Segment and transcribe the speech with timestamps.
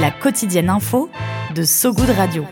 [0.00, 1.10] La quotidienne info
[1.54, 2.44] de So Good Radio.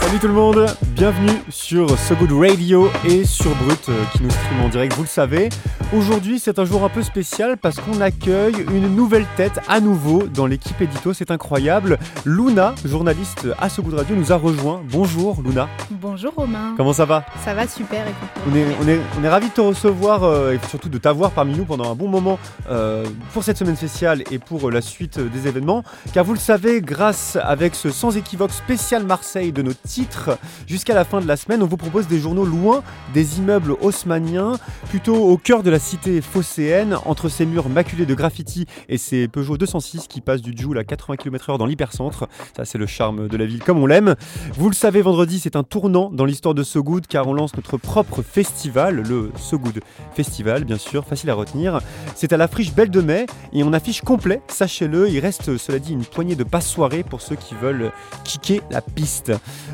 [0.00, 4.30] Salut tout le monde, bienvenue sur So Good Radio et sur Brut euh, qui nous
[4.30, 5.48] stream en direct, vous le savez.
[5.92, 10.22] Aujourd'hui c'est un jour un peu spécial parce qu'on accueille une nouvelle tête à nouveau
[10.22, 11.98] dans l'équipe édito, c'est incroyable.
[12.24, 14.82] Luna, journaliste à So Good Radio, nous a rejoint.
[14.88, 15.68] Bonjour Luna.
[15.90, 16.74] Bonjour Romain.
[16.76, 17.24] Comment ça va?
[17.44, 18.06] Ça va super.
[18.06, 18.28] Écoute.
[18.48, 21.32] On est, on, est, on est ravis de te recevoir euh, et surtout de t'avoir
[21.32, 22.38] parmi nous pendant un bon moment
[22.70, 25.82] euh, pour cette semaine spéciale et pour la suite des événements.
[26.12, 30.83] Car vous le savez, grâce avec ce sans équivoque spécial Marseille de nos titres, jusqu'à
[30.92, 32.82] la fin de la semaine, on vous propose des journaux loin
[33.14, 34.58] des immeubles haussmanniens,
[34.90, 39.28] plutôt au cœur de la cité phocéenne, entre ces murs maculés de graffiti et ces
[39.28, 42.28] Peugeot 206 qui passent du Joule à 80 km/h dans l'hypercentre.
[42.56, 44.14] Ça, c'est le charme de la ville comme on l'aime.
[44.54, 47.56] Vous le savez, vendredi, c'est un tournant dans l'histoire de So Good car on lance
[47.56, 49.80] notre propre festival, le So Good
[50.14, 51.80] Festival, bien sûr, facile à retenir.
[52.14, 55.08] C'est à la friche Belle de Mai et on affiche complet, sachez-le.
[55.08, 57.92] Il reste, cela dit, une poignée de passe-soirée pour ceux qui veulent
[58.24, 59.32] kicker la piste.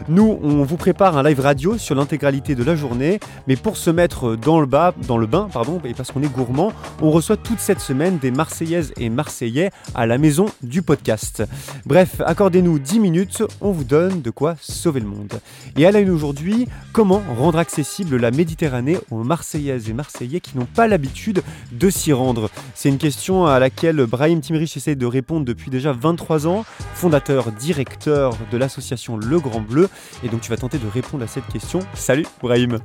[0.08, 3.88] Nous, on vous prépare un live radio sur l'intégralité de la journée, mais pour se
[3.90, 7.38] mettre dans le, bas, dans le bain, pardon, et parce qu'on est gourmand, on reçoit
[7.38, 11.42] toute cette semaine des Marseillaises et Marseillais à la maison du podcast.
[11.86, 15.40] Bref, accordez-nous 10 minutes, on vous donne de quoi sauver le monde.
[15.76, 20.58] Et à la une aujourd'hui, comment rendre accessible la Méditerranée aux Marseillaises et Marseillais qui
[20.58, 22.50] n'ont pas l'habitude de s'y rendre?
[22.74, 27.52] C'est une question à laquelle Brahim Timrich essaie de répondre depuis déjà 23 ans, fondateur,
[27.52, 29.88] directeur de l'association Le Grand Bleu.
[30.22, 31.80] Et donc tu vas tenter de répondre à cette question.
[31.94, 32.78] Salut Brahim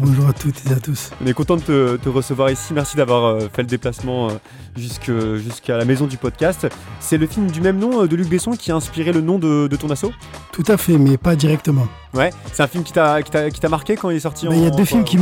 [0.00, 1.10] Bonjour à toutes et à tous.
[1.22, 2.74] On est content de te, te recevoir ici.
[2.74, 6.66] Merci d'avoir euh, fait le déplacement euh, jusqu'à la maison du podcast.
[7.00, 9.38] C'est le film du même nom euh, de Luc Besson qui a inspiré le nom
[9.38, 10.12] de, de ton assaut?
[10.52, 11.86] Tout à fait, mais pas directement.
[12.14, 13.20] Ouais, c'est un film qui t'a
[13.68, 15.16] marqué quand il est sorti Ben, Il y a deux films qui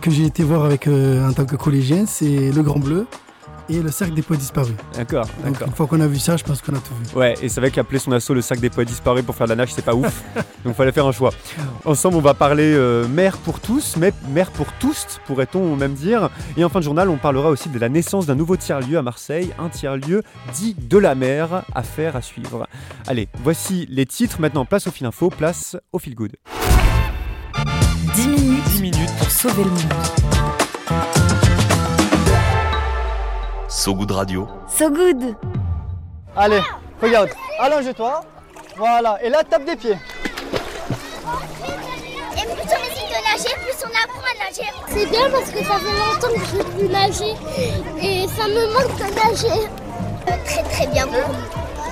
[0.00, 3.06] que j'ai été voir avec, euh, en tant que collégien, c'est Le Grand Bleu
[3.68, 4.74] et le cercle des poètes disparus.
[4.94, 7.18] D'accord, une fois qu'on a vu ça, je pense qu'on a tout vu.
[7.18, 9.52] Ouais, et c'est vrai qu'appeler son assaut le sac des poètes disparus pour faire de
[9.52, 10.22] la nage, c'est pas ouf.
[10.64, 11.30] Donc fallait faire un choix.
[11.84, 16.30] Ensemble, on va parler euh, mère pour tous, mais mère pour tous, pourrait-on même dire.
[16.56, 19.02] Et en fin de journal, on parlera aussi de la naissance d'un nouveau tiers-lieu à
[19.02, 20.22] Marseille, un tiers-lieu
[20.54, 22.66] dit de la mer, affaire à suivre.
[23.06, 24.40] Allez, voici les titres.
[24.40, 26.32] Maintenant, place au fil info, place au fil good.
[28.14, 30.35] 10 minutes, 10 minutes pour sauver le monde.
[33.76, 34.48] So Good Radio.
[34.70, 35.36] So Good
[36.34, 36.62] Allez,
[37.00, 37.28] regarde,
[37.58, 38.24] allonge-toi.
[38.74, 39.92] Voilà, et là, tape des pieds.
[39.92, 39.96] Et
[42.40, 44.72] plus on essaie de nager, plus on apprend à nager.
[44.88, 47.34] C'est bien parce que ça fait longtemps que je ne plus nager
[48.00, 49.68] et ça me manque de nager.
[50.26, 51.06] Euh, très très bien.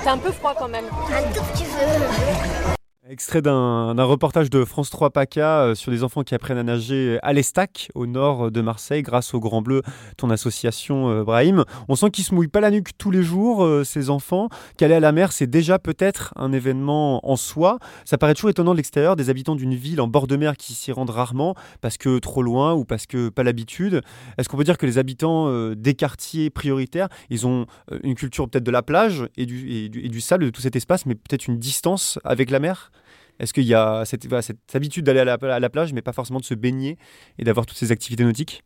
[0.01, 0.85] C'est un peu froid quand même.
[0.85, 2.84] Un tout petit peu.
[3.07, 7.19] Extrait d'un reportage de France 3 PACA euh, sur des enfants qui apprennent à nager
[7.21, 9.83] à l'Estac, au nord de Marseille, grâce au Grand Bleu,
[10.17, 11.65] ton association, euh, Brahim.
[11.87, 14.49] On sent qu'ils se mouillent pas la nuque tous les jours, euh, ces enfants.
[14.77, 17.77] Qu'aller à la mer, c'est déjà peut-être un événement en soi.
[18.05, 20.73] Ça paraît toujours étonnant de l'extérieur, des habitants d'une ville en bord de mer qui
[20.73, 24.01] s'y rendent rarement, parce que trop loin ou parce que pas l'habitude.
[24.39, 27.67] Est-ce qu'on peut dire que les habitants des quartiers prioritaires, ils ont
[28.01, 31.13] une culture peut-être de la plage du- et du sable, de tout cet espace, mais
[31.13, 32.91] peut-être une distance avec la mer?
[33.39, 36.01] Est-ce qu'il y a cette, voilà, cette habitude d'aller à la, à la plage, mais
[36.01, 36.97] pas forcément de se baigner
[37.37, 38.63] et d'avoir toutes ces activités nautiques?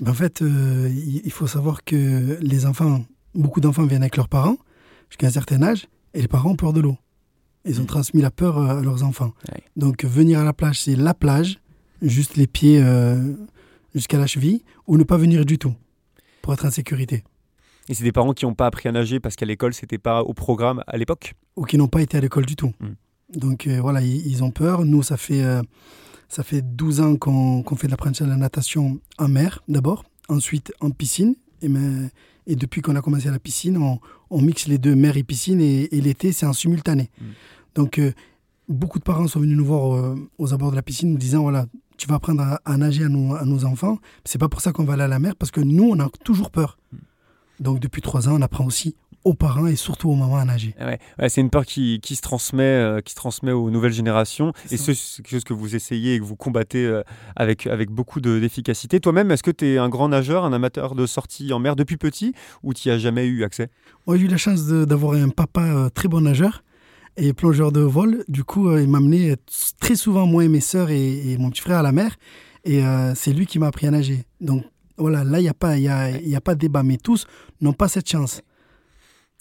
[0.00, 4.28] Ben, en fait, euh, il faut savoir que les enfants, beaucoup d'enfants viennent avec leurs
[4.28, 4.56] parents
[5.08, 6.96] jusqu'à un certain âge et les parents ont peur de l'eau.
[7.64, 9.32] Ils ont transmis la peur euh, à leurs enfants.
[9.52, 9.62] Ouais.
[9.76, 11.60] Donc venir à la plage, c'est la plage,
[12.02, 13.34] juste les pieds euh,
[13.94, 15.74] jusqu'à la cheville, ou ne pas venir du tout
[16.42, 17.24] pour être en sécurité.
[17.88, 20.22] Et c'est des parents qui n'ont pas appris à nager parce qu'à l'école, c'était pas
[20.22, 21.34] au programme à l'époque?
[21.56, 22.72] Ou qui n'ont pas été à l'école du tout.
[22.80, 22.88] Mm.
[23.34, 24.84] Donc euh, voilà, ils, ils ont peur.
[24.84, 25.62] Nous, ça fait, euh,
[26.28, 30.72] ça fait 12 ans qu'on fait de l'apprentissage de la natation en mer d'abord, ensuite
[30.80, 31.34] en piscine.
[31.62, 32.10] Et, mais-
[32.46, 33.98] et depuis qu'on a commencé à la piscine, on,
[34.30, 37.10] on mixe les deux, mer et piscine, et, et l'été, c'est en simultané.
[37.20, 37.24] Mm.
[37.74, 38.12] Donc euh,
[38.70, 41.66] beaucoup de parents sont venus nous voir aux abords de la piscine, nous disant, voilà,
[41.98, 43.98] tu vas apprendre à, à nager à nos, à nos enfants.
[44.24, 46.08] C'est pas pour ça qu'on va aller à la mer, parce que nous, on a
[46.24, 46.78] toujours peur.
[47.60, 48.94] Donc depuis trois ans, on apprend aussi
[49.24, 50.74] aux parents et surtout aux mamans à nager.
[50.80, 53.92] Ouais, ouais, c'est une peur qui, qui se transmet, euh, qui se transmet aux nouvelles
[53.92, 54.52] générations.
[54.70, 57.02] Et ce, c'est quelque chose que vous essayez et que vous combattez euh,
[57.36, 59.00] avec, avec beaucoup de- d'efficacité.
[59.00, 61.96] Toi-même, est-ce que tu es un grand nageur, un amateur de sortie en mer depuis
[61.96, 62.32] petit
[62.62, 63.68] ou tu n'y as jamais eu accès?
[64.06, 66.62] Moi, j'ai eu la chance d'avoir un papa euh, très bon nageur
[67.16, 68.24] et plongeur de vol.
[68.28, 69.34] Du coup, il m'a amené
[69.80, 72.16] très souvent, moi et mes sœurs et, et mon petit frère, à la mer.
[72.64, 72.82] Et
[73.14, 74.24] c'est lui qui m'a appris à nager.
[74.40, 74.64] Donc
[74.96, 76.82] voilà, là, il n'y a, pas- y a, y a pas de débat.
[76.82, 77.26] Mais tous
[77.60, 78.42] n'ont pas cette chance.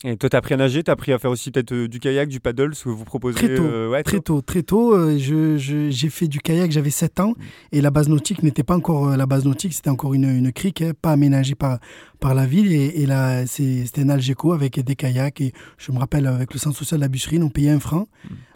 [0.04, 1.88] Et toi, tu as appris à nager, tu as appris à faire aussi peut-être euh,
[1.88, 4.62] du kayak, du paddle, ce que vous proposez Très tôt, euh, ouais, très tôt, très
[4.62, 4.94] tôt.
[4.94, 7.34] euh, je- je- J'ai fait du kayak, j'avais 7 ans.
[7.72, 10.52] Et la base nautique n'était pas encore euh, la base nautique, c'était encore une, une
[10.52, 11.80] crique, hein, pas aménagée par,
[12.20, 12.72] par la ville.
[12.74, 15.42] Et, et là, c'est- c'était un Algeco avec des kayaks.
[15.42, 18.08] Et je me rappelle, avec le centre social de la Busserine, on payait un franc.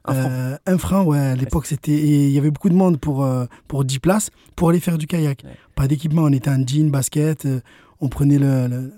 [0.06, 0.30] Un franc.
[0.32, 1.92] Euh, un franc, ouais, à l'époque, c'était.
[1.92, 5.00] Et il y avait beaucoup de monde pour, euh, pour 10 places pour aller faire
[5.00, 5.42] du kayak.
[5.74, 7.62] Pas d'équipement, on était en jean, basket, euh,
[8.00, 8.94] on prenait le, le,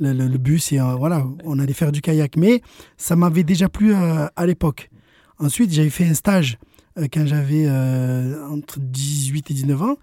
[0.00, 2.36] le- le- le bus et euh, voilà, on allait faire du kayak.
[2.36, 2.62] Mais
[2.96, 4.90] ça m'avait déjà plu euh, à l'époque.
[5.38, 6.58] Ensuite, j'avais fait un stage
[6.98, 7.68] euh, quand j'avais
[8.50, 9.96] entre 18 et 19 ans.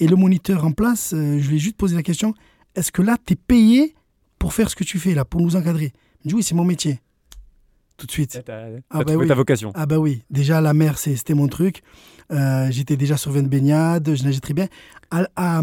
[0.00, 2.34] Et le moniteur en place, je lui ai juste posé la question
[2.74, 3.94] est-ce que là, tu es payé
[4.38, 5.92] pour faire ce que tu fais là, pour nous encadrer?
[6.24, 7.00] Il me dit oui, c'est mon métier.
[7.98, 8.40] Tout de suite.
[8.90, 9.26] Ah bah oui.
[9.28, 9.70] ta vocation.
[9.74, 11.82] Ah bah oui, déjà la mer, c'était mon truc.
[12.70, 14.66] J'étais déjà sur 20 baignades, je nageais très bien.
[15.10, 15.60] À, à-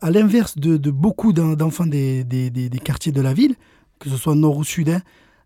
[0.00, 3.54] à l'inverse de, de beaucoup d'en- d'enfants des, des- des- des quartiers de la ville,
[3.98, 5.02] que ce soit nord ou sud, hein,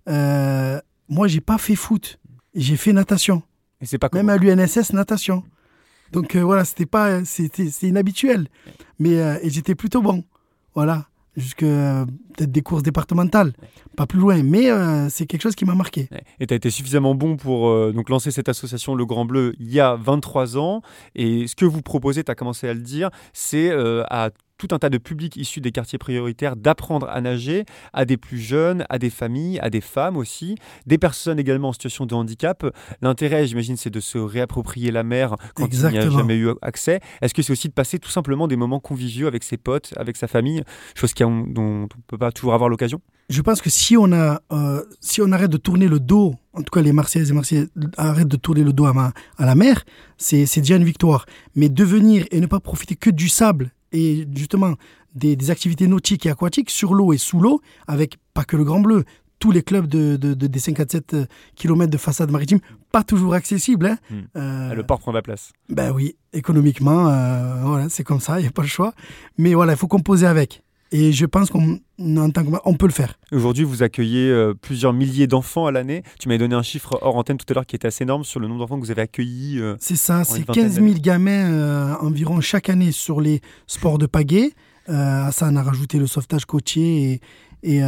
[0.08, 2.18] euh, moi, j'ai pas fait foot.
[2.54, 3.42] J'ai fait natation.
[3.80, 5.42] Et c'est pas Même à l'UNSS, natation.
[6.12, 8.48] Donc euh, voilà, c'était pas, c'était c'est inhabituel.
[8.98, 10.24] Mais euh, et j'étais plutôt bon.
[10.74, 11.06] Voilà,
[11.36, 12.04] jusque euh,
[12.36, 13.52] peut-être des courses départementales,
[13.96, 14.42] pas plus loin.
[14.42, 16.08] Mais euh, c'est quelque chose qui m'a marqué.
[16.40, 19.54] Et tu as été suffisamment bon pour euh, donc lancer cette association Le Grand Bleu
[19.58, 20.82] il y a 23 ans.
[21.14, 23.70] Et ce que vous proposez, tu as commencé à le dire, c'est
[24.10, 24.30] à
[24.66, 28.38] tout un tas de publics issus des quartiers prioritaires d'apprendre à nager à des plus
[28.38, 30.54] jeunes, à des familles, à des femmes aussi,
[30.86, 32.64] des personnes également en situation de handicap.
[33.00, 36.18] L'intérêt, j'imagine, c'est de se réapproprier la mer quand il n'y a Exactement.
[36.18, 37.00] jamais eu accès.
[37.22, 40.16] Est-ce que c'est aussi de passer tout simplement des moments conviviaux avec ses potes, avec
[40.16, 40.62] sa famille,
[40.94, 43.00] chose qui a- dont on ne peut pas toujours avoir l'occasion?
[43.28, 46.62] Je pense que si on, a, euh, si on arrête de tourner le dos, en
[46.62, 47.66] tout cas les Marseillaises et Marseillais
[47.96, 49.84] arrêtent de tourner le dos à, ma- à la mer,
[50.18, 51.24] c'est déjà une victoire.
[51.54, 54.74] Mais de venir et ne pas profiter que du sable et justement
[55.14, 58.64] des, des activités nautiques et aquatiques sur l'eau et sous l'eau, avec pas que le
[58.64, 59.04] Grand Bleu,
[59.38, 61.16] tous les clubs de, de- de- des 57
[61.56, 62.60] km de façade maritime,
[62.92, 63.86] pas toujours accessibles.
[63.86, 63.98] hein.
[64.10, 64.20] Hmm.
[64.36, 65.52] Euh, Ah, Le port prend la place.
[65.68, 68.94] ben oui, économiquement, euh, voilà, c'est comme ça, il n'y a pas le choix.
[69.38, 70.62] Mais voilà, il faut composer avec.
[70.94, 73.18] Et je pense qu'on on peut le faire.
[73.32, 76.02] Aujourd'hui, vous accueillez euh, plusieurs milliers d'enfants à l'année.
[76.20, 78.40] Tu m'avais donné un chiffre hors antenne tout à l'heure qui était assez énorme sur
[78.40, 79.58] le nombre d'enfants que vous avez accueillis.
[79.58, 83.40] euh, C'est ça, c'est une vingtaine 15 000 gamins euh, environ chaque année sur les
[83.66, 84.52] sports de pagaie.
[84.88, 87.20] À ça, on a rajouté le sauvetage côtier
[87.62, 87.82] et, et,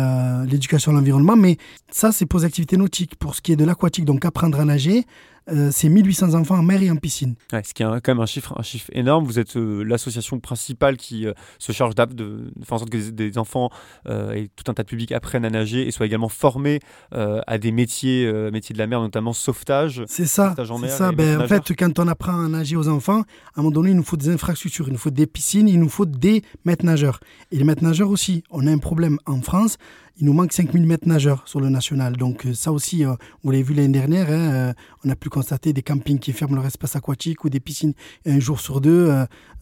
[0.49, 1.35] l'éducation à l'environnement.
[1.35, 1.57] Mais
[1.91, 3.17] ça, c'est pour les activités nautiques.
[3.17, 5.05] Pour ce qui est de l'aquatique, donc apprendre à nager,
[5.51, 7.35] euh, c'est 1800 enfants en mer et en piscine.
[7.53, 9.25] Ouais, ce qui est quand même un chiffre, un chiffre énorme.
[9.25, 12.97] Vous êtes euh, l'association principale qui euh, se charge de, de faire en sorte que
[12.97, 13.71] des, des enfants
[14.07, 16.81] et tout un tas de publics apprennent à nager et soient également formés
[17.13, 20.03] à des métiers, métiers de la mer, notamment sauvetage.
[20.07, 20.51] C'est ça.
[20.51, 21.13] sauvetage en mer ça.
[21.13, 23.97] Ben, en fait, quand on apprend à nager aux enfants, à un moment donné, il
[23.97, 27.21] nous faut des infrastructures, il nous faut des piscines, il nous faut des maîtres nageurs.
[27.51, 28.45] Et les maîtres nageurs aussi.
[28.51, 29.79] On a un problème en France.
[30.17, 32.17] Il nous manque 5000 maîtres nageurs sur le national.
[32.17, 34.73] Donc euh, ça aussi, euh, vous l'avez vu l'année dernière, hein, euh,
[35.05, 37.95] on a pu constater des campings qui ferment leur espace aquatique ou des piscines
[38.25, 39.11] un jour sur deux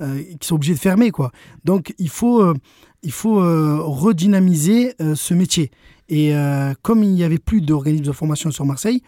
[0.01, 1.11] euh, qui sont obligés de fermer.
[1.11, 1.33] Quoi.
[1.65, 2.55] Donc il faut,
[3.03, 3.41] il faut
[3.91, 5.71] redynamiser ce métier.
[6.09, 6.35] Et
[6.83, 9.03] comme il n'y avait plus d'organismes de formation sur Marseille,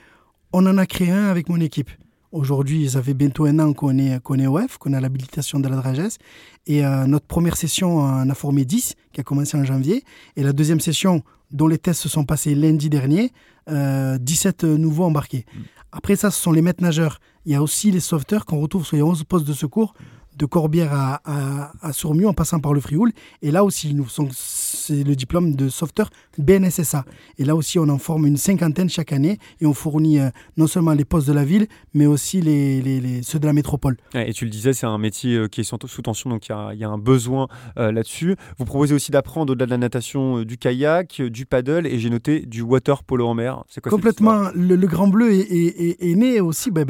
[0.52, 1.90] on en a créé un avec mon équipe.
[2.34, 5.68] Aujourd'hui, ça fait bientôt un an qu'on est, qu'on est OF, qu'on a l'habilitation de
[5.68, 6.18] la Dragesse.
[6.66, 10.02] Et euh, notre première session on a formé 10, qui a commencé en janvier.
[10.34, 11.22] Et la deuxième session,
[11.52, 13.30] dont les tests se sont passés lundi dernier,
[13.70, 15.46] euh, 17 nouveaux embarqués.
[15.92, 17.20] Après ça, ce sont les maîtres nageurs.
[17.46, 19.94] Il y a aussi les sauveteurs qu'on retrouve sur les 11 postes de secours,
[20.36, 23.12] de Corbière à, à, à Sourmieux, en passant par le Frioul.
[23.42, 27.04] Et là aussi, nous c'est le diplôme de sauveteur BNSSA.
[27.38, 29.38] Et là aussi, on en forme une cinquantaine chaque année.
[29.60, 33.00] Et on fournit euh, non seulement les postes de la ville, mais aussi les, les-
[33.00, 33.96] les- ceux de la métropole.
[34.14, 36.52] Ouais, et tu le disais, c'est un métier euh, qui est sous tension, donc il
[36.52, 37.48] y a, il y a un besoin
[37.78, 38.36] euh, là-dessus.
[38.58, 42.10] Vous proposez aussi d'apprendre au-delà de la natation euh, du kayak, du paddle, et j'ai
[42.10, 43.64] noté du water polo en mer.
[43.68, 44.50] C'est quoi Complètement.
[44.54, 46.84] Le, le Grand Bleu est, est- est- est né aussi, ben,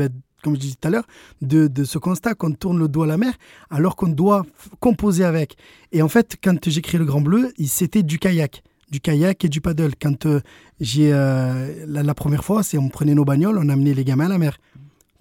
[0.45, 1.07] comme je disais tout à l'heure,
[1.41, 3.33] de, ce constat qu'on tourne le dos à la mer
[3.71, 4.45] alors qu'on doit
[4.79, 5.57] composer avec.
[5.91, 8.63] Et en fait, quand j'ai créé le Grand Bleu, c'était du kayak.
[8.91, 9.93] Du kayak et du paddle.
[10.01, 10.41] Quand euh,
[10.81, 11.13] j'ai.
[11.13, 14.39] euh, la, première fois, c'est on prenait nos bagnoles, on amenait les gamins à la
[14.39, 14.59] mer.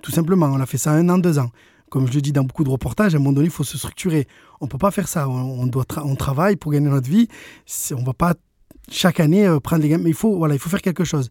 [0.01, 0.47] Tout simplement.
[0.47, 1.49] On a fait ça un an, deux ans.
[1.89, 3.77] Comme je le dis dans beaucoup de reportages, à un moment donné, il faut se
[3.77, 4.27] structurer.
[4.59, 5.29] On ne peut pas faire ça.
[5.29, 7.29] On, doit on travaille pour gagner notre vie.
[7.91, 8.33] On va pas
[8.91, 10.03] chaque année euh, prendre les gamins.
[10.03, 11.29] Mais il faut, voilà, il faut faire quelque chose.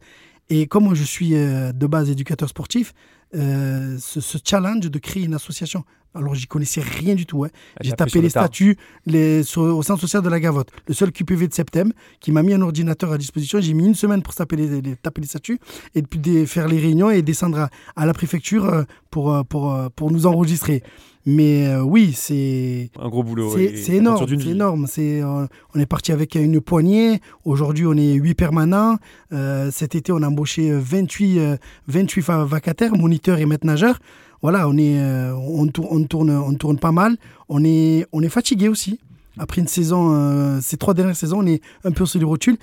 [0.49, 2.95] Et comme je suis de base éducateur sportif,
[3.35, 5.85] euh, ce, ce challenge de créer une association.
[6.15, 7.45] Alors, j'y connaissais rien du tout.
[7.45, 7.49] hein.
[7.81, 10.69] J'ai tapé les statuts les, sur- au centre social de la Gavotte.
[10.87, 13.63] Le seul QPV de septembre qui m'a mis un ordinateur à disposition.
[13.63, 15.59] J'ai mis une semaine pour taper les, les- taper les statuts
[15.95, 19.73] et puis des- faire les réunions et descendre à, à la préfecture euh, pour, pour,
[19.73, 20.83] euh, pour nous enregistrer.
[21.25, 22.91] Mais euh, oui, c'est.
[22.99, 23.55] Un gros boulot.
[23.57, 24.87] C'est c'est énorme, c'est énorme.
[24.89, 27.21] C'est, euh, on est parti avec une poignée.
[27.45, 28.97] Aujourd'hui, on est 8 permanents.
[29.33, 33.67] Euh, cet été, on a embauché euh, 28, euh, 28 va- vacataires, moniteurs et maîtres
[33.67, 34.01] nageurs.
[34.43, 35.01] Voilà, on, est,
[35.37, 37.17] on, tourne, on, tourne, on tourne pas mal.
[37.49, 38.99] On est, on est fatigué aussi.
[39.39, 42.57] Après une saison, ces trois dernières saisons, on est un peu sur les rotules.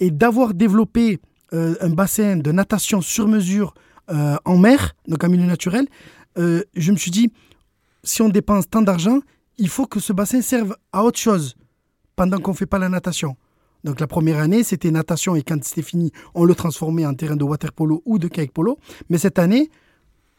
[0.00, 1.20] Et d'avoir développé
[1.52, 3.74] un bassin de natation sur mesure
[4.08, 5.86] en mer, donc en milieu naturel,
[6.38, 7.30] je me suis dit,
[8.04, 9.20] si on dépense tant d'argent,
[9.58, 11.56] il faut que ce bassin serve à autre chose
[12.16, 13.36] pendant qu'on ne fait pas la natation.
[13.84, 17.36] Donc la première année, c'était natation et quand c'était fini, on le transformait en terrain
[17.36, 18.78] de water polo ou de kayak polo.
[19.10, 19.70] Mais cette année,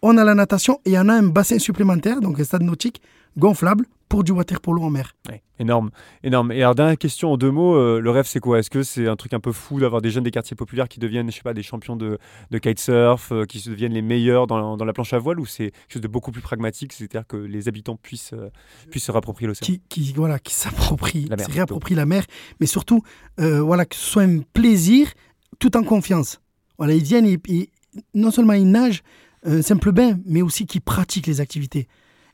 [0.02, 3.02] on a la natation et on a un bassin supplémentaire, donc un stade nautique
[3.38, 5.16] gonflable pour du water polo en mer.
[5.28, 5.90] Ouais, énorme,
[6.24, 6.52] énorme.
[6.52, 8.60] Et alors, dernière question en deux mots, euh, le rêve c'est quoi?
[8.60, 11.00] Est-ce que c'est un truc un peu fou d'avoir des jeunes des quartiers populaires qui
[11.00, 12.20] deviennent, je sais pas, des champions de,
[12.52, 15.40] de kitesurf, euh, qui se deviennent les meilleurs dans la, dans la planche à voile
[15.40, 18.52] ou c'est quelque chose de beaucoup plus pragmatique, c'est-à-dire que les habitants puissent, euh,
[18.92, 19.66] puissent se rapproprier l'océan?
[19.66, 22.24] Qui, qui, voilà, qui s'approprie, qui réapproprie la mer,
[22.60, 23.02] mais surtout,
[23.40, 25.12] euh, voilà, que ce soit un plaisir
[25.58, 26.40] tout en confiance.
[26.78, 27.72] Voilà, ils viennent et, et
[28.14, 29.02] non seulement ils nagent
[29.44, 31.88] un simple bain, mais aussi qu'ils pratiquent les activités.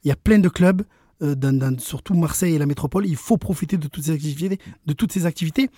[0.04, 0.84] Il y a plein de clubs,
[1.22, 4.58] dans, dans- surtout Marseille et la métropole, il faut profiter de toutes ces activités.
[4.86, 5.70] De toutes ces activités.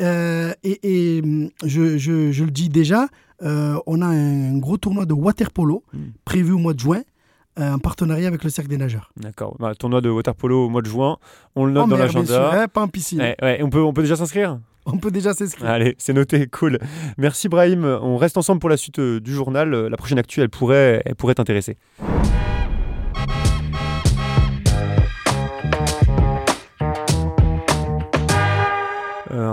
[0.00, 0.78] Euh, et
[1.16, 3.08] et, hum, je, je- je le dis déjà,
[3.42, 5.82] euh, on a un gros tournoi de water polo
[6.24, 7.02] prévu au mois de juin,
[7.58, 9.10] euh, en partenariat avec le Cercle des Nageurs.
[9.16, 9.56] D'accord.
[9.58, 11.16] Bah, tournoi de water polo au mois de juin,
[11.56, 12.62] on le note En dans l'agenda.
[12.62, 13.20] hein, pas en piscine.
[13.20, 15.68] Ouais, ouais, on, peut, on peut déjà s'inscrire On peut déjà s'inscrire.
[15.68, 16.78] Allez, c'est noté, cool.
[17.18, 17.84] Merci Brahim.
[17.84, 19.74] On reste ensemble pour la suite euh, du journal.
[19.74, 21.76] Euh, La prochaine actu, elle pourrait, elle pourrait t'intéresser.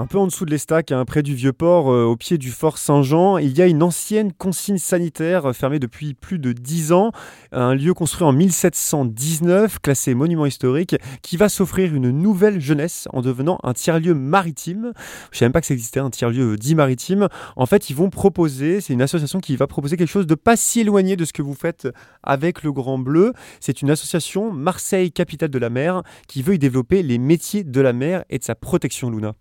[0.05, 2.77] Un peu en dessous de l'Estac, hein, près du Vieux-Port, euh, au pied du fort
[2.77, 7.11] Saint-Jean, il y a une ancienne consigne sanitaire euh, fermée depuis plus de 10 ans,
[7.51, 13.23] un lieu construit en 1719, classé monument historique, qui va s'offrir une nouvelle jeunesse en
[13.23, 14.91] devenant un tiers-lieu maritime.
[15.31, 17.27] Je ne savais même pas que ça existait, un tiers-lieu euh, dit maritime.
[17.55, 20.55] En fait, ils vont proposer, c'est une association qui va proposer quelque chose de pas
[20.55, 21.87] si éloigné de ce que vous faites
[22.21, 23.33] avec le Grand Bleu.
[23.59, 27.81] C'est une association Marseille Capitale de la Mer qui veut y développer les métiers de
[27.81, 29.33] la mer et de sa protection, Luna.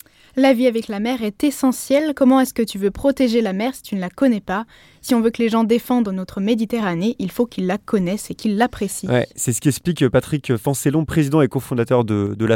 [0.54, 2.14] Vie avec la mer est essentielle.
[2.16, 4.64] Comment est-ce que tu veux protéger la mer si tu ne la connais pas?
[5.02, 8.34] Si on veut que les gens défendent notre Méditerranée, il faut qu'ils la connaissent et
[8.34, 9.10] qu'ils l'apprécient.
[9.36, 12.46] C'est ce qu'explique Patrick Fancellon, président et cofondateur de, de.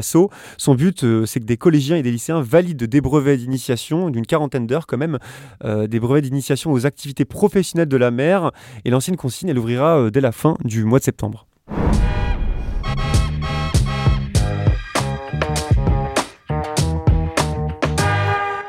[0.57, 4.27] Son but, euh, c'est que des collégiens et des lycéens valident des brevets d'initiation, d'une
[4.27, 5.19] quarantaine d'heures quand même,
[5.65, 8.53] euh, des brevets d'initiation aux activités professionnelles de la mer.
[8.85, 11.47] Et l'ancienne consigne, elle ouvrira euh, dès la fin du mois de septembre.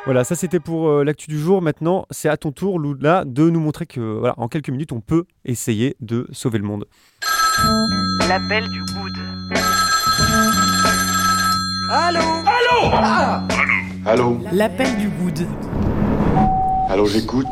[0.10, 1.62] Voilà, ça c'était pour euh, l'actu du jour.
[1.62, 5.02] Maintenant, c'est à ton tour, Luna, de nous montrer que, voilà, en quelques minutes, on
[5.02, 6.86] peut essayer de sauver le monde.
[8.28, 9.14] L'appel du good.
[11.92, 12.22] Allô?
[12.22, 12.92] Allô?
[12.92, 13.48] Ah
[14.08, 14.40] Allô?
[14.52, 15.48] L'appel du good.
[16.90, 17.46] Allô, j'écoute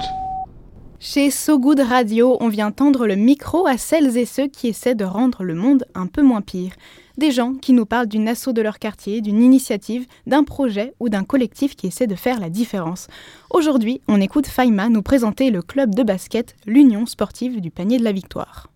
[1.00, 4.96] Chez So Good Radio, on vient tendre le micro à celles et ceux qui essaient
[4.96, 6.72] de rendre le monde un peu moins pire.
[7.18, 11.10] Des gens qui nous parlent d'une asso de leur quartier, d'une initiative, d'un projet ou
[11.10, 13.08] d'un collectif qui essaie de faire la différence.
[13.52, 18.04] Aujourd'hui, on écoute Faima nous présenter le club de basket, l'Union sportive du panier de
[18.04, 18.72] la victoire.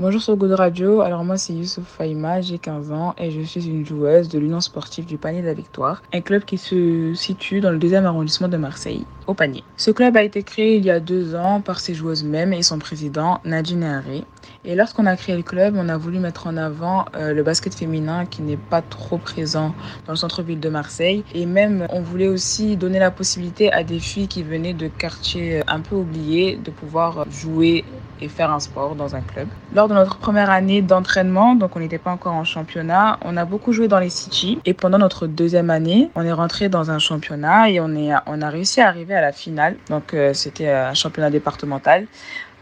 [0.00, 3.66] Bonjour sur Good Radio, alors moi c'est Youssouf Faïma, j'ai 15 ans et je suis
[3.66, 7.60] une joueuse de l'Union sportive du Panier de la Victoire, un club qui se situe
[7.60, 9.64] dans le deuxième arrondissement de Marseille, au Panier.
[9.76, 12.62] Ce club a été créé il y a deux ans par ses joueuses mêmes et
[12.62, 14.22] son président Nadine Haré.
[14.64, 17.74] Et lorsqu'on a créé le club, on a voulu mettre en avant euh, le basket
[17.74, 19.74] féminin qui n'est pas trop présent
[20.06, 21.24] dans le centre-ville de Marseille.
[21.34, 25.62] Et même, on voulait aussi donner la possibilité à des filles qui venaient de quartiers
[25.66, 27.84] un peu oubliés de pouvoir jouer
[28.20, 29.48] et faire un sport dans un club.
[29.74, 33.44] Lors de notre première année d'entraînement, donc on n'était pas encore en championnat, on a
[33.44, 34.58] beaucoup joué dans les city.
[34.64, 38.80] Et pendant notre deuxième année, on est rentré dans un championnat et on a réussi
[38.80, 39.76] à arriver à la finale.
[39.88, 42.06] Donc euh, c'était un championnat départemental.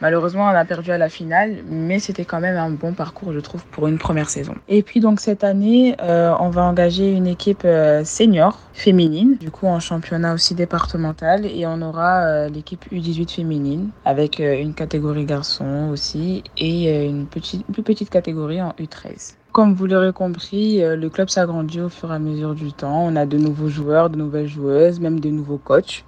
[0.02, 3.40] Malheureusement, on a perdu à la finale, mais c'était quand même un bon parcours, je
[3.40, 4.54] trouve, pour une première saison.
[4.68, 9.50] Et puis donc cette année, euh, on va engager une équipe euh, senior féminine, du
[9.50, 15.24] coup en championnat aussi départemental, et on aura euh, l'équipe U18 féminine avec une catégorie
[15.24, 19.34] garçon aussi et une petite, plus petite catégorie en U13.
[19.52, 23.06] Comme vous l'aurez compris, le club s'agrandit au fur et à mesure du temps.
[23.06, 26.04] On a de nouveaux joueurs, de nouvelles joueuses, même de nouveaux coachs.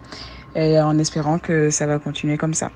[0.55, 2.71] Et en espérant que ça va continuer comme ça.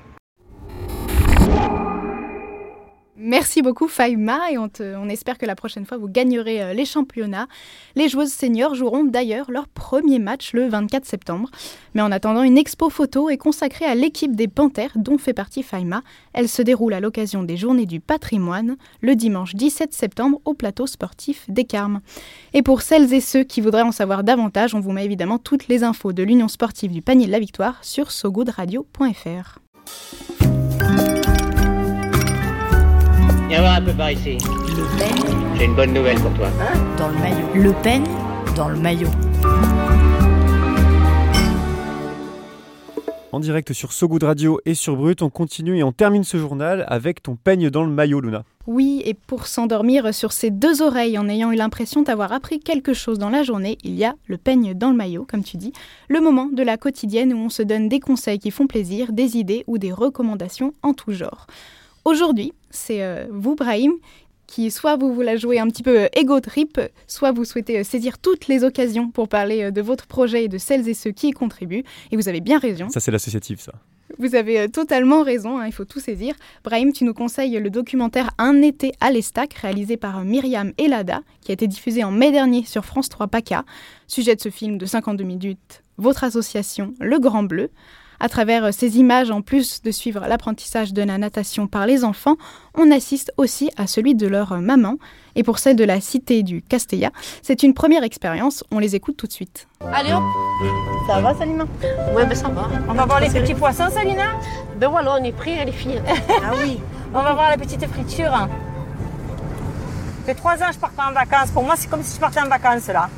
[3.33, 7.47] Merci beaucoup Faima et on, espère que la prochaine fois vous gagnerez euh, les championnats.
[7.95, 11.49] Les joueuses seniors joueront d'ailleurs leur premier match le 24 septembre.
[11.95, 15.63] Mais en attendant, une expo photo est consacrée à l'équipe des Panthères dont fait partie
[15.63, 16.03] Faima.
[16.33, 20.85] Elle se déroule à l'occasion des Journées du patrimoine le dimanche 17 septembre au plateau
[20.85, 22.01] sportif des Carmes.
[22.53, 25.67] Et pour celles et ceux qui voudraient en savoir davantage, on vous met évidemment toutes
[25.69, 29.57] les infos de l'Union sportive du panier de la victoire sur sogoodradio.fr.
[33.53, 34.39] Viens voir un peu par ici.
[34.39, 36.47] Le peigne J'ai une bonne nouvelle pour toi.
[36.97, 37.47] dans le maillot.
[37.53, 38.07] Le peigne
[38.55, 39.09] dans le maillot.
[43.31, 46.37] En direct sur So Good Radio et sur Brut, on continue et on termine ce
[46.37, 48.43] journal avec ton peigne dans le maillot, Luna.
[48.65, 52.95] Oui, et pour s'endormir sur ses deux oreilles en ayant eu l'impression d'avoir appris quelque
[52.95, 55.73] chose dans la journée, il y a le peigne dans le maillot, comme tu dis,
[56.07, 59.37] le moment de la quotidienne où on se donne des conseils qui font plaisir, des
[59.37, 61.45] idées ou des recommandations en tout genre.
[62.05, 63.93] Aujourd'hui, c'est euh, vous, Brahim,
[64.47, 67.83] qui soit vous voulez jouer un petit peu euh, ego trip, soit vous souhaitez euh,
[67.83, 71.29] saisir toutes les occasions pour parler de votre projet et de celles et ceux qui
[71.29, 71.83] y contribuent.
[72.11, 72.89] Et vous avez bien raison.
[72.89, 73.73] Ça, c'est l'associatif, ça.
[74.19, 76.35] Vous avez totalement raison, hein, il faut tout saisir.
[76.63, 81.51] Brahim, tu nous conseilles le documentaire Un été à l'Estac, réalisé par Myriam Elada, qui
[81.51, 83.65] a été diffusé en mai dernier sur France 3 PACA.
[84.07, 87.71] Sujet de ce film de 52 minutes, votre association, Le Grand Bleu.
[88.19, 92.03] À travers euh, ces images, en plus de suivre l'apprentissage de la natation par les
[92.03, 92.35] enfants,
[92.75, 94.95] on assiste aussi à celui de leur euh, maman.
[95.35, 99.17] Et pour celle de la cité du Castella, c'est une première expérience, on les écoute
[99.17, 99.67] tout de suite.
[99.91, 100.23] Allez hop
[101.07, 101.65] Ça va Salima?
[102.15, 102.69] Ouais ben ça va.
[102.87, 104.39] On va voir les petits poissons Salina?
[104.77, 106.01] Ben voilà on est prêts les filles.
[106.07, 106.79] ah oui.
[107.13, 108.31] On va voir la petite friture.
[108.31, 108.47] Ça
[110.25, 111.51] fait trois ans que je pars pas en vacances.
[111.51, 113.09] Pour moi c'est comme si je partais en vacances là.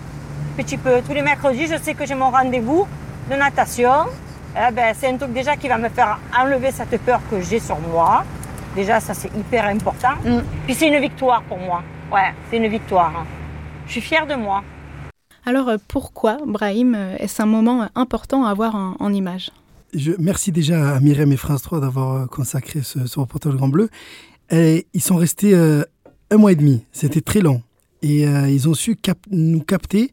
[0.58, 1.02] Petit peu.
[1.06, 2.88] Tous les mercredis je sais que j'ai mon rendez-vous
[3.30, 4.06] de natation.
[4.58, 7.60] Eh ben, c'est un truc déjà qui va me faire enlever cette peur que j'ai
[7.60, 8.24] sur moi.
[8.76, 10.14] Déjà ça c'est hyper important.
[10.66, 11.84] Puis c'est une victoire pour moi.
[12.12, 13.26] Ouais, c'est une victoire.
[13.88, 14.64] Je suis fière de moi.
[15.46, 19.52] Alors euh, pourquoi, Brahim, euh, est-ce un moment euh, important à avoir en, en image?
[19.94, 23.90] Je, merci déjà à Myriam et France 3 d'avoir consacré ce, ce reportage Grand Bleu.
[24.52, 25.84] Et ils sont restés euh,
[26.32, 26.84] un mois et demi.
[26.92, 27.62] C'était très long.
[28.02, 30.12] Et euh, ils ont su cap- nous capter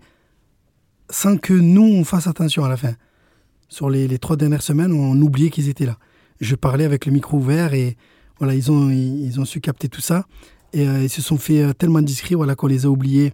[1.11, 2.93] sans que nous, on fasse attention à la fin.
[3.73, 5.97] Sur les, les trois dernières semaines, on oubliait qu'ils étaient là.
[6.43, 7.97] Je parlais avec le micro ouvert et
[8.39, 10.27] voilà, ils ont, ils, ont su capter tout ça.
[10.75, 13.33] Et euh, ils se sont fait euh, tellement discrets voilà, qu'on les a oubliés.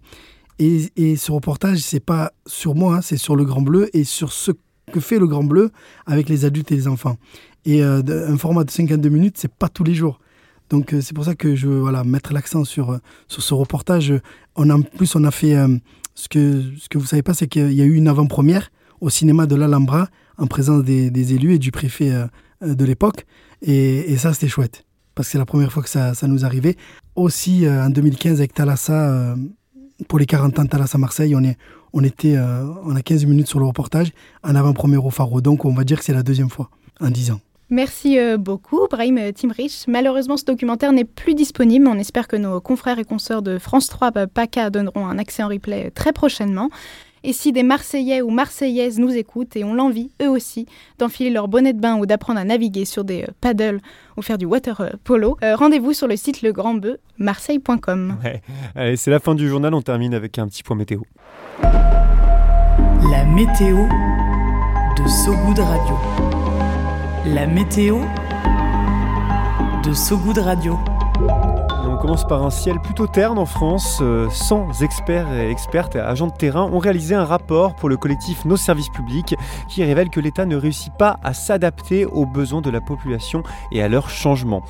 [0.57, 4.31] Et, ce reportage, c'est pas sur moi, hein, c'est sur le Grand Bleu et sur
[4.31, 4.51] ce
[4.93, 5.71] que fait le Grand Bleu
[6.05, 7.17] avec les adultes et les enfants.
[7.65, 10.21] Et euh, un format de 52 minutes, c'est pas tous les jours.
[10.69, 12.97] Donc c'est pour ça que je veux voilà, mettre l'accent sur,
[13.27, 14.13] sur ce reportage.
[14.55, 15.57] On a, en plus, on a fait
[16.15, 18.71] ce que ce que vous savez pas, c'est qu'il y a eu une avant-première
[19.01, 22.25] au cinéma de l'Alhambra en présence des, élus et du préfet euh,
[22.63, 23.25] euh, de l'époque.
[23.61, 26.77] Et, ça, c'était chouette parce que c'est la première fois que ça, nous arrivait.
[27.15, 29.35] Aussi euh, en 2015 avec Thalassa,
[30.07, 31.57] pour les 40 ans de Thalassa Marseille, on, est,
[31.91, 34.11] on, était, on a 15 minutes sur le reportage
[34.43, 35.41] en avant-première au Faro.
[35.41, 36.69] Donc on va dire que c'est la deuxième fois
[37.01, 37.41] en 10 ans.
[37.69, 39.85] Merci beaucoup, Brahim Timrich.
[39.87, 41.87] Malheureusement, ce documentaire n'est plus disponible.
[41.87, 45.43] On espère que nos confrères et consoeurs de France 3 euh, PACA donneront un accès
[45.43, 46.69] en replay très prochainement.
[47.23, 50.65] Et si des Marseillais ou Marseillaises nous écoutent et ont l'envie, eux aussi,
[50.97, 53.79] d'enfiler leur bonnet de bain ou d'apprendre à naviguer sur des euh, paddles
[54.17, 58.17] ou faire du water euh, polo, euh, rendez-vous sur le site legrandbeu, marseille.com.
[58.23, 58.41] Ouais.
[58.75, 61.01] Allez, c'est la fin du journal, on termine avec un petit point météo.
[61.61, 63.85] La météo
[64.97, 65.97] de Sogoud Radio.
[67.25, 67.99] La météo
[69.83, 70.79] de Sogoud Radio.
[71.99, 73.99] On commence par un ciel plutôt terne en France.
[74.01, 78.45] Euh, 100 experts et expertes agents de terrain ont réalisé un rapport pour le collectif
[78.45, 79.35] Nos services publics
[79.67, 83.83] qui révèle que l'État ne réussit pas à s'adapter aux besoins de la population et
[83.83, 84.63] à leurs changements.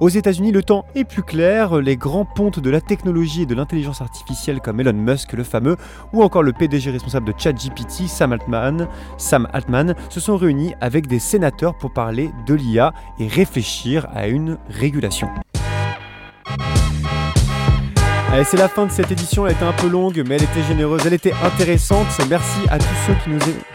[0.00, 1.76] Aux États-Unis, le temps est plus clair.
[1.76, 5.76] Les grands pontes de la technologie et de l'intelligence artificielle comme Elon Musk, le fameux,
[6.12, 8.36] ou encore le PDG responsable de ChatGPT, Sam
[9.18, 14.26] Sam Altman, se sont réunis avec des sénateurs pour parler de l'IA et réfléchir à
[14.26, 15.28] une régulation.
[18.32, 20.62] Allez, c'est la fin de cette édition, elle était un peu longue, mais elle était
[20.66, 22.06] généreuse, elle était intéressante.
[22.30, 23.30] Merci à tous ceux qui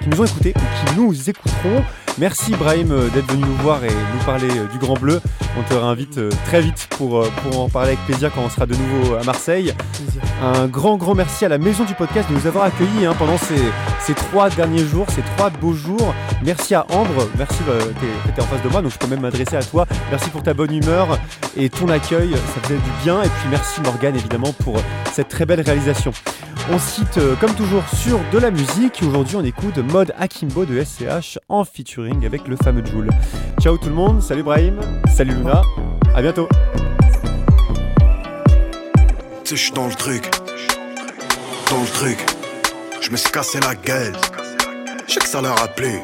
[0.09, 1.83] nous, ont écoutés ou qui nous écouteront.
[2.19, 5.21] Merci Brahim euh, d'être venu nous voir et nous parler euh, du Grand Bleu.
[5.57, 8.65] On te réinvite euh, très vite pour, pour en parler avec plaisir quand on sera
[8.65, 9.73] de nouveau à Marseille.
[10.41, 13.37] Un grand, grand merci à la Maison du Podcast de nous avoir accueillis hein, pendant
[13.37, 13.59] ces,
[13.99, 16.13] ces trois derniers jours, ces trois beaux jours.
[16.43, 19.21] Merci à Ambre, merci, euh, t'es t'es en face de moi, donc je peux même
[19.21, 19.85] m'adresser à toi.
[20.11, 21.19] Merci pour ta bonne humeur
[21.55, 23.21] et ton accueil, ça faisait du bien.
[23.21, 24.77] Et puis merci Morgane, évidemment, pour
[25.11, 26.11] cette très belle réalisation.
[26.71, 29.01] On cite comme toujours sur de la musique.
[29.07, 33.09] Aujourd'hui, on écoute Mode Akimbo de SCH en featuring avec le fameux Joule.
[33.59, 34.79] Ciao tout le monde, salut Brahim,
[35.13, 35.61] salut Luna,
[36.15, 36.47] à bientôt.
[39.43, 40.29] Je suis dans le truc.
[41.69, 42.17] Dans le truc.
[43.01, 44.15] Je me suis cassé la gueule.
[45.07, 45.99] Je sais que ça leur a plu.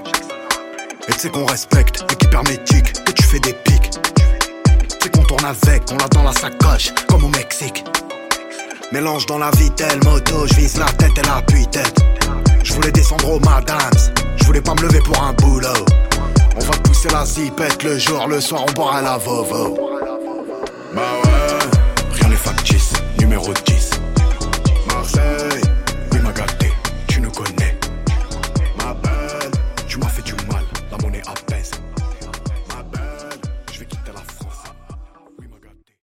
[1.08, 2.94] Et tu sais qu'on respecte l'équipe hermétique.
[3.06, 3.92] Que tu fais des pics.
[3.92, 7.84] Tu sais qu'on tourne avec, on l'a dans la sacoche, comme au Mexique.
[8.92, 11.96] Mélange dans la vitelle, moto, je vise la tête et la tête
[12.64, 14.23] Je voulais descendre au madams.
[14.44, 15.70] Je voulais pas me lever pour un boulot.
[16.58, 19.78] On va pousser la zipette le jour, le soir on boira la vovo.
[20.94, 23.93] Bah ouais, rien n'est factice, numéro 10.